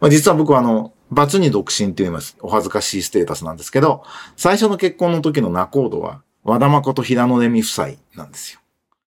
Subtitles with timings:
[0.00, 2.36] まあ、実は僕はあの、バツに独身って言います。
[2.40, 4.02] お恥ずかしいステータスなんですけど、
[4.36, 8.60] 最初の結婚の時の仲人は、和田誠平野レミ夫妻なんですよ。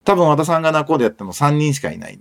[0.05, 2.19] 多分和田さんが仲人やっても3人しかいない。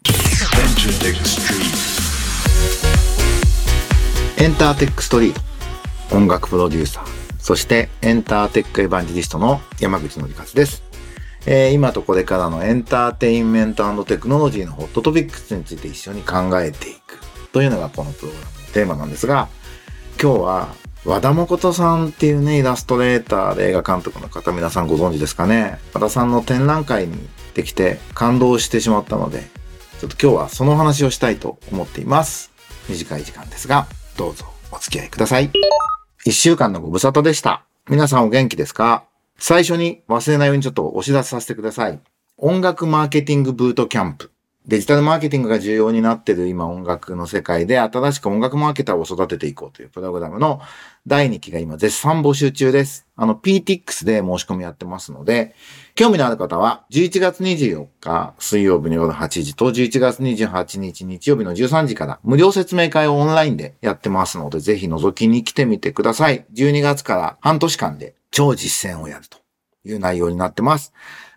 [4.38, 5.35] エンターテックストリー
[6.09, 6.17] ト。
[6.17, 7.04] 音楽プロデューサー。
[7.39, 10.83] そしてエンターテックエヴァンジリストの山口のりかつです。
[11.45, 17.19] えー、今とこれからのエンターテインメントテクノロジーのホットトピックスについて一緒に考えていく
[17.52, 19.48] というのがこのプログラムテーマなんですが、
[20.21, 25.79] 今日は和田誠さんっていうね、イラストレーターで映画監督の方皆さんご存知ですかね。
[25.93, 29.49] 和田さんの展覧会にできて感動してしまったので、
[30.01, 32.53] ちょっと今日はその話をしたいと思っています。
[32.89, 35.51] 短い時間ですが、どうぞお付き合いください。
[36.25, 37.65] 一週間のご無沙汰でした。
[37.89, 39.05] 皆さんお元気ですか？
[39.39, 41.99] 最初に忘れないようにちょっとお知らせさせてください。
[42.37, 44.30] 音楽マーケティングブートキャンプ。
[44.65, 50.61] デジタルマーケティングが重要になっている今音楽の世界で新しく音楽マーケターを育てていこうというプログラムの
[51.05, 53.09] 第2期が今絶賛募集中です。
[53.16, 55.57] あの PTX で申し込みやってますので、
[55.96, 66.46] 興味のある方は11月24日水曜日の夜8時と11月28日日曜日の13時から無料説明会をオンラインでやってますので、ぜひ覗きに来てみてください。
[66.55, 69.38] 12月から半年間で超実践をやると
[69.84, 70.92] いう内容になってます。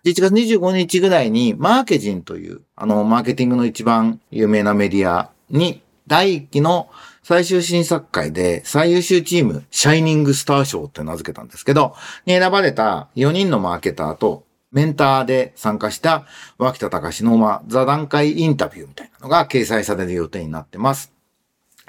[0.06, 6.88] 11月25日ぐらいに、マーケジンという、あの、マーケティングの一番有名なメディアに、第1期の
[7.24, 16.24] 最終審査会で最優秀チーム、シャイニングスター賞って名付けたんですけど、に選ばれた4人のマーケターと、メンターで参加した
[16.58, 21.12] 脇田隆の、ま、座談会インタビューみたいなのが掲載される予定になってます。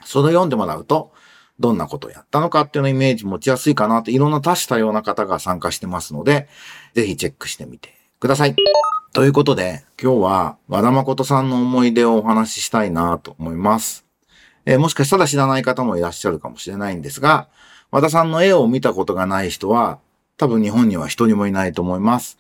[0.06, 1.12] それを読んでもらうと、
[1.60, 6.48] どんなことをやったのかっていうのイメージ持ちやすいかなって、いろんな多種多様な方が参加してますので、
[6.96, 8.56] ぜひチェックしてみてください。
[9.14, 14.06] ということで、今日は和田誠さんの思い出をお話ししたいなと思います。
[14.66, 17.48] えー、もしかしたら知らない方もいらっしゃるかもしれないんですが、
[17.92, 20.00] 和田さんの絵を見たことがない人は、
[20.38, 22.38] 多分日本には一人もいないと思います。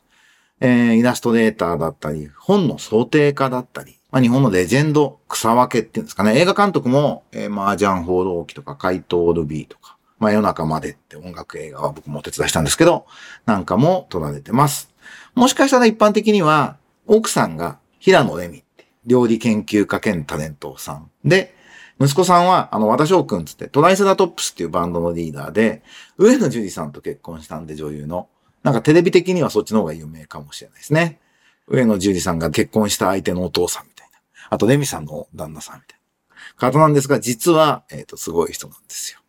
[0.59, 6.39] えー、イラストレーターだったり、本の想定家だったり、まあ、日本のレジェンド草分けっていうんですかね。
[6.39, 13.05] 映画監督も、えー、麻雀放浪記とか怪盗ルビーとか、まあ、夜中までって音楽映画は僕もお手伝いしたんですけど、
[13.45, 14.96] なんかも撮られてます。
[15.35, 18.63] もしかしたら一般的には、奥さんが平野レミ
[19.05, 21.09] 料理研究家兼タレントさん。
[21.23, 21.55] で、
[21.99, 25.81] 息子さんは、あの、和田翔くんつって、トライセラトップスっていうバンドのリーダーで、
[26.17, 28.27] 上野樹里さんと結婚したんで女優の。
[28.63, 31.19] なんかテレビ的にはそっちの方が有名かもしれないですね。
[31.67, 34.19] 上野樹里さんが結婚した相手のお父さんみたいな。
[34.49, 35.99] あと、レミさんの旦那さんみたい
[36.59, 36.71] な。
[36.71, 39.19] 方なんですが、実は、えっ、ー、と、すごい人なんですよ。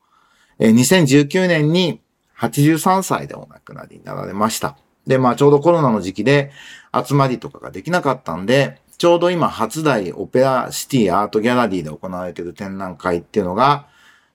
[0.59, 2.00] えー、2019年に
[2.38, 4.77] 83歳でお亡くなりになられました。
[5.09, 6.53] で、まあちょうどコロナの時期で
[6.95, 13.87] 集まりとかができなかったんで、ちょうど今初代オペラシティアートギャラリーで行われている展覧会っていうのが、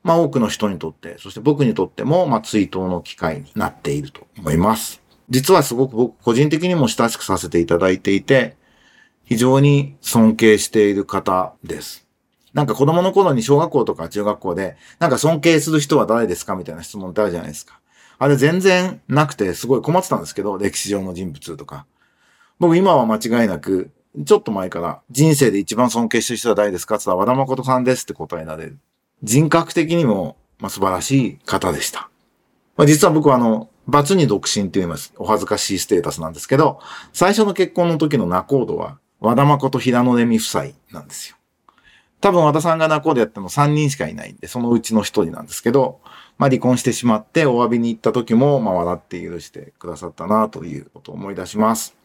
[0.03, 5.01] まあ多くの人にとって、そして僕にとっても、まあ追悼の機会になっていると思います。
[5.29, 8.57] 実はすごく僕個人的にも親しくさせていただいていて、
[9.25, 12.05] 非常に尊敬している方です。
[12.53, 17.79] なんか子供の頃に小学校とか中学校で、なんか尊敬する人は誰ですかみたいな質問ってあるじゃないですか。
[18.23, 21.85] あれ全然なくてすごい困ってたんですけど、歴史上の人物とか。
[22.57, 23.91] 僕今は間違いなく、
[24.25, 28.77] ちょっと前から人生で一番尊敬してる人は誰ですかって言ったら和田誠さんですって答えられる。
[29.23, 32.09] 人格的にも、まあ、素晴らしい方でした。
[32.77, 35.13] まあ、実は僕はあの、バツに独身って言います。
[35.17, 36.79] お恥ずかしいステータスなんですけど、
[37.11, 41.35] 最初の結婚の時の仲人は、和田誠平野レミ夫妻なんですよ。
[42.23, 45.99] 多分和田さんが仲人やっても3人しかいないんで、そのうちの1人なんですけど、
[46.37, 51.97] まあ離婚してしまってお詫びに行った時も、まあ笑って許してくださったなということを思い出します。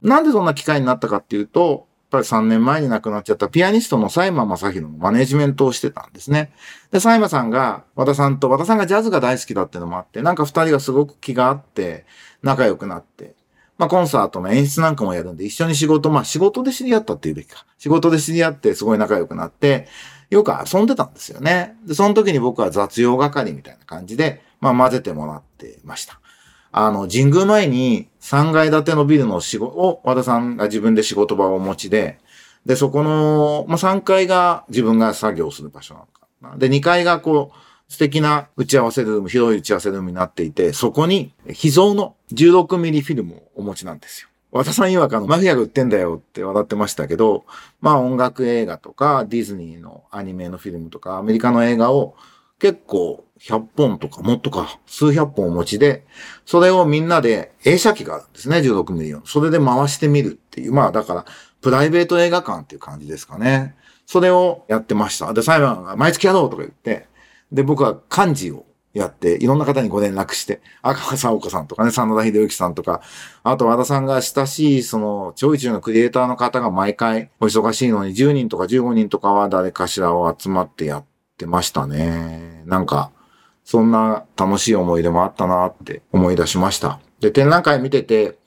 [0.00, 6.52] なんでそんな機会になったかっていうと、やっぱり3年前に亡くなっちゃったピアニストの佐山正宏のマネジメントをしてたんですね。
[6.92, 12.06] で、佐山さんが和田さんと、和田さんがジャズが大好きだっていうのもあって、なんか二人がすごく気があって、
[12.44, 13.34] 仲良くなって、
[13.78, 17.64] まあコンサートの演出なんかもやるんで、一緒に仕事、まあ仕事で知り合ったっていうべきか。
[17.78, 19.86] 仕事で知り合ってすごい仲良くなって、
[20.30, 21.76] よく遊んでたんですよね。
[21.86, 26.20] で、その時に僕は雑用係みたいな感じで、まあ混ぜてもらってました。
[26.72, 32.18] あの、神宮前に3階建てのビルの仕事を、和田さんが自分で仕事場をお持ちで、
[32.66, 36.56] で、そこの、まあ、3階が自分が作業する場所なのか。
[36.58, 44.28] で、2階がこう、素敵な打ち合わせルーム、広い打ち合わせルームになっていて、そこに秘蔵の16ミリフィルムをお持ちなんですよ。
[44.50, 47.44] 和田さん曰くあの、マフィアが売ってんだよって笑ってましたけど、
[47.80, 52.14] まあ音楽映画とか、ディズニーのアニメのフィルムとか、アメリカの映画を
[52.58, 56.06] 結構100本とかもっとか数百本お持ちで、
[56.44, 59.22] それをみんなで映写機があるんですね、16ミリの。
[59.24, 60.72] それで回してみるっていう。
[60.72, 61.24] まあだから、
[61.60, 63.74] プライベート映画館っていう感じですかね。
[64.06, 65.32] それをやってました。
[65.34, 67.06] で、裁判が毎月やろうとか言って、
[67.52, 73.00] で、僕は漢字をやって、いろんな方にご連絡して、赤川沙岡さんとかね、真田秀之さんとか、
[73.42, 81.04] あと和田さんが親しい、その、超一流のクリエイターの方が毎回、お忙しいのに10人とか15人とかは誰かしらを集まってやっ
[81.36, 82.62] てましたね。
[82.66, 83.12] なんか、
[83.64, 87.00] そんな楽しい思い出もあったなって思い出しました。
[87.20, 88.38] で、展覧会見てて、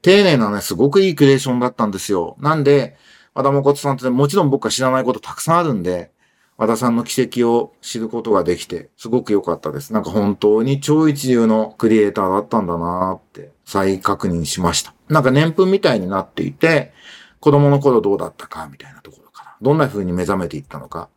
[0.00, 2.36] 丁寧なね、すごくいいクリエーションだったんですよ。
[2.40, 2.96] なんで、
[3.34, 6.10] 和田誠さんって、ね、もちろん僕は知らないことたくさんあるんで、
[6.56, 9.92] 和田さんの奇跡を知ることができて、すごく良かったです。
[9.92, 14.94] なんか本当に超一流のクリエイターだったんだなーって再確認しました。
[15.08, 16.92] なんか年譜みたいになっていて、
[17.40, 21.08] 子供の頃どうだったかみたいなところから、どんな風に目覚めていったのか。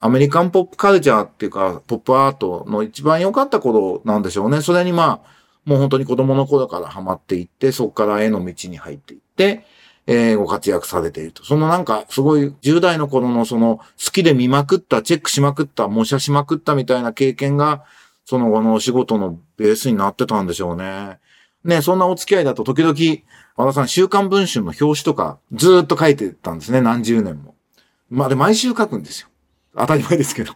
[0.00, 4.62] アメリカンポップカルチャーっていうか、ポップアートの一番良かった頃なんでしょうね。
[4.62, 9.64] それにまあ、もう本当に子供の頃からハマっていって、そこから絵の道に入っていって、
[10.12, 11.44] えー、ご活躍されていると。
[11.44, 17.84] そのなんか、すごい10代の頃のその好きで見まくった、チェックしまくった、模写しまくったみたいな経験が、
[18.24, 21.20] その後のお仕事のベースになってたんでしょうね。
[21.62, 22.96] ね、そんなお付き合いだと時々、
[23.54, 27.54] 和田さん、週刊文春の表紙とかずっと書いてたんですね、何十年も。
[28.08, 29.28] まあで、毎週書くんですよ。
[29.76, 30.54] 当たり前ですけど。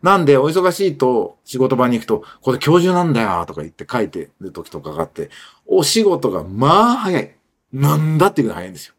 [0.00, 5.30] なんで、お忙しいと仕事場に行くと、これ今日中なんだよとか言って書いてる時とかがあって、
[5.66, 7.35] お仕事がまあ早い。
[7.80, 8.94] なんだっていうぐらい早いんですよ。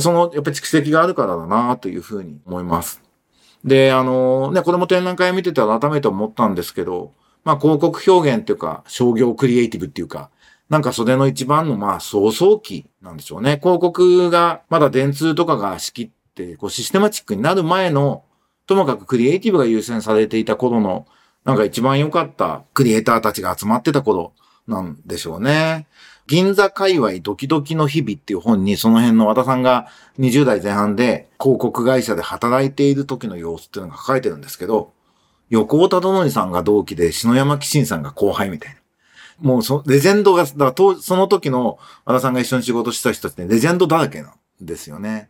[0.00, 3.02] その、やっぱり蓄積があるからだなというふうに思います。
[3.64, 7.12] で、あの、ね、子供展覧会見てて改めて思ったんですけど、
[7.44, 10.30] まあ広告表現っていうか、商業クリエイティブっていうか、
[10.68, 13.58] なんかそれの一番のまあ創造期なんでしょうね。
[13.62, 18.24] 広告がまだ電通とかが仕切って、こうシステマチックになる前の、
[18.66, 21.06] ともかくクリエイティブが優先されていた頃の、
[21.44, 24.32] なんか一番良かったクリエイターたちが集まってた頃
[24.66, 25.86] なんでしょうね。
[26.32, 29.88] 銀座界隈ドキドキの日々っていう本にその辺の和田さんが
[30.18, 34.94] 20代前半で広告会社で働いている時の様子っていうのが書かれてるんですけど、
[35.50, 38.80] 横尾忠則さんが同期で篠山紀信さんが後輩みたいな。
[39.42, 44.32] もうそ、レジェンドが、だからとその時の和田さんが一緒に仕事した人ってレジェンドだらけなん
[44.62, 45.28] ですよね。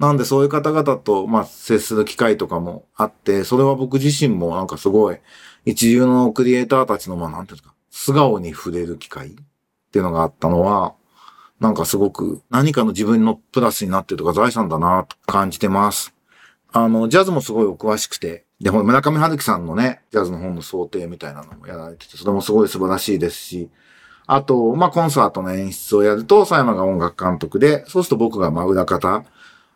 [0.00, 5.18] なんでそういう方々と、まあ、接する機会とかもあって、それは僕自身もなんかすごい、
[5.64, 9.36] 一流のクリエイターたちの、まあ、なんていうんですか、素顔に触れる機会
[9.90, 10.94] っていうのがあったのは、
[11.58, 16.14] なんかすごく何かの自分のプラスになってるとか財産だなと感じてます。
[16.72, 23.68] あの、ジャズもすごいお詳しくて、で、村上春樹さんのね、ジャズの本の想定みたいなのもやられてて、それもすごい素晴らしいですし、
[24.26, 29.24] あと、まあ、コンサートの演出をやると、佐山が音楽監督で、そうすると僕がま裏方、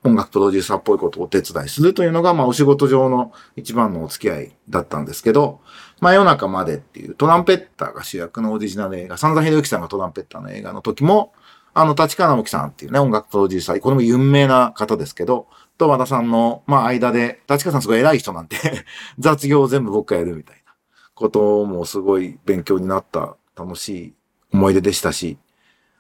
[0.05, 5.61] 音楽プロデューサーっぽいことをお手伝いするというのが、まあ、お仕事上の一番のお付き合いだったんですけど、
[6.01, 11.33] 真夜中までっていうトランペッターが主役のオリジナル映画、真田広之さんがトランペッターの映画の時も、
[11.73, 15.49] あの、立川直樹さんっていうね、音楽プロデューサー、これも有名な方ですけど、
[15.79, 18.57] と和田さんの、まあ、間で、立川さんすごい偉い人なんで
[19.19, 20.75] 雑業を全部僕がやるみたいな
[21.15, 24.15] こともすごい勉強になった楽しい
[24.53, 25.39] 思い出でしたし、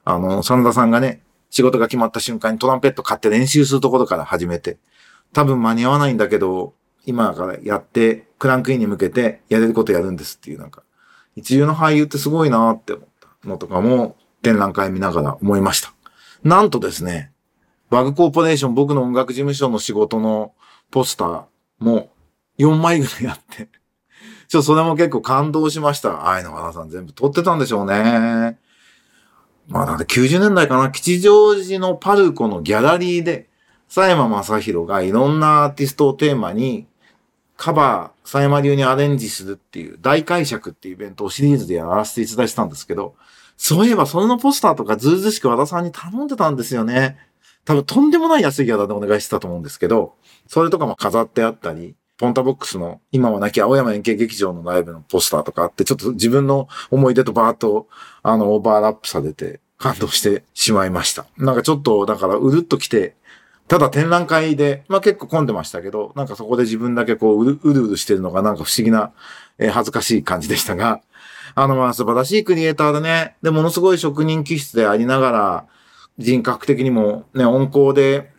[0.04, 1.22] あの、真田さんがね、
[1.54, 4.76] 仕事が決まった瞬間にトランペット買って練習するところから始めて、
[5.32, 6.74] 多分間に合わないんだけど、
[7.06, 10.82] 今からやって、クランクインに向けてやれることやるんですっていうなんか、
[11.36, 15.94] 一流の俳優ってすごいなって思ったのとかも展覧会見ながら思いました。
[16.42, 17.30] なんとですね、
[17.88, 20.54] バグコーポレーション僕の音楽事務所の仕事の
[20.90, 21.44] ポスター
[21.78, 22.10] も
[22.58, 23.68] 4枚ぐらいあって、
[24.48, 26.26] ちょっとそれも結構感動しました。
[26.26, 28.58] ああいうの和田さん全部撮ってたんでしょうね。
[29.68, 33.49] まあだって90年代かな、吉祥寺のパルコのギャラリーで、
[33.88, 36.87] 佐山正宏がいろんなアーティストをテーマに、
[37.56, 43.14] カバー、佐山流にアレンジするっていう、大解釈っていうイベントをシリーズでやらせていただいてたんですけど、
[43.56, 47.16] そういえばそのポスターとかずうずしく和田さんに頼んでたんですよね。
[47.64, 50.14] 多分とんでもない安いギャラでお願いしてたと思うんですけど、
[50.49, 57.88] それとかも飾ってあったり、ポンタボックスの今はなき青山円形劇場のライブのポスターとかあって、ちょっと自分の思い出とバーッと、
[58.23, 61.26] あの、オーバーラップされて感動してしまいました。
[61.37, 63.16] なんかちょっと、だからうるっと来て、
[63.66, 69.12] ただ展覧会で、まあ結構混んでましたけど、なんかそこで自分だけこううる、うるしてるのがなんか不思議な、
[69.59, 71.00] えー恥ずかしい感じでしたが、
[71.54, 75.66] あのまあ素晴らしいクリエイターでね、で、ものすごい職人気質でありながら、
[76.18, 78.33] 人格的にもね、温厚で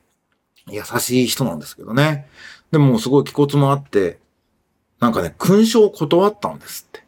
[0.70, 2.27] 優しい人なんですけどね。
[2.72, 4.19] でもすごい気骨もあって、
[5.00, 7.05] なんかね、勲章を断ったんですって。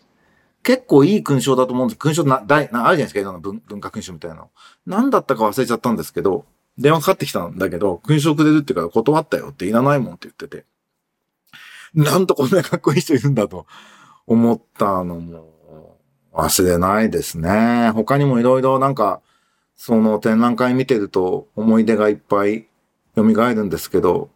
[0.64, 1.98] 結構いい勲章だと思うんです。
[1.98, 4.50] 勲章な、大、なあるじゃないですか、いろんな文文化勲章みたいなの。
[4.86, 6.46] 何だったか忘れちゃったんですけど、
[6.78, 10.66] 電話かかってきたんだけど、勲章くれるって言うから断ったよっていらないもんって言ってて。
[11.94, 13.66] なんとこんなかっこいい人いるんだと
[14.28, 15.98] 思ったのも
[16.34, 17.92] 忘れないですね。
[17.92, 19.22] 他にもいろいろなんか、
[19.76, 22.68] その展覧会見てると思い出がいっぱい
[23.16, 24.30] 蘇るんですけど、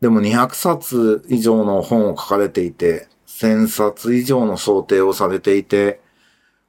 [0.00, 6.00] でも200冊以上の本を書かれていて、1000冊以上の想定をされていて、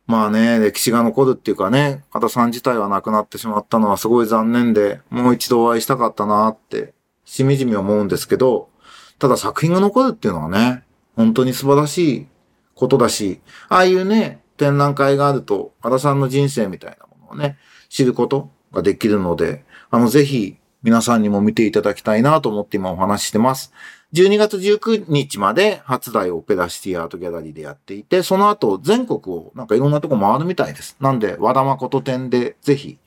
[0.08, 6.94] まあね、歴史が残るっていうかね、和田さん自体は亡くなってしまったのはすごい残念で、もう一度お会いしたかったなって、
[7.26, 8.70] しみじみ思うんですけど、
[9.18, 10.84] ただ作品が残るっていうのはね、
[11.16, 12.28] 本当に素晴らしい
[12.76, 17.58] ことだし、ああいうね、展覧会があると、和田さんの人生みたいなものをね、
[17.90, 23.74] 知ることができるので、あの、ぜひ、皆さんにも見ていただきたいなと思って今お話ししてます。
[24.14, 30.96] 12月19日まで初代オペラシティアートギャラリーでやっていて、その後全国をなんかいろんなとこ回るみたいです。
[31.00, 33.00] なんで、和田誠展でぜひ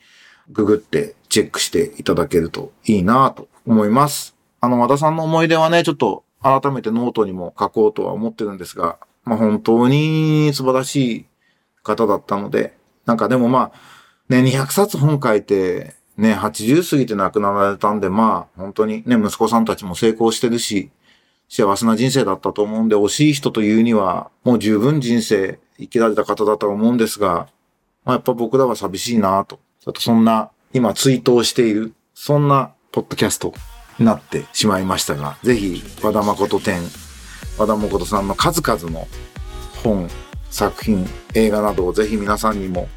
[0.51, 4.35] ググってチェックしていただけるといいなと思います。
[4.61, 11.27] あの、和田さんの思い出はね、ちょっと改めてノートにも書こうとは思ってるんですが、まあ本当に素晴らしい
[11.85, 13.81] 方だったので、なんかでもまあ、
[14.29, 20.91] ね、200冊本書いて、ね、80過ぎて亡くなられたんで、まあ、本当にね、息子さんたちも成功してるし、
[21.49, 27.47] 幸せな人生だったと思うんで、惜しい人というには、もう十分人生生きられた方だと思うんですが、
[28.05, 29.61] まあ、やっぱ僕らは寂しいなと。
[29.81, 33.55] ちょっとそんな、今追悼している、そんなポッドキャスト
[34.01, 36.83] になってしまいましたが、ぜひ、和田誠展、
[37.57, 39.07] 和田誠さんの数々の
[39.85, 40.09] 本、
[40.51, 42.89] 作品、映画などをぜひ皆さんにも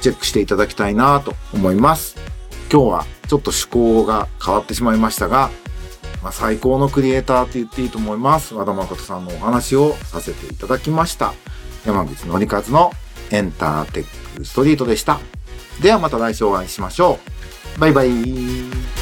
[0.00, 2.39] チェックしていただきたいなと思います。
[2.72, 5.50] 今日はちょっと趣向が変わってしまいましたが、
[6.22, 8.54] まあ、最高のクリエイターと言っていいと思います。
[8.54, 11.34] 和田誠さんのお話をさせていただきました。
[11.84, 12.92] 山口のりかずの
[13.30, 15.18] エンターテックストリートでした。
[15.82, 17.18] ではまた来週お会いしましょ
[17.76, 17.80] う。
[17.80, 18.99] バイバイ。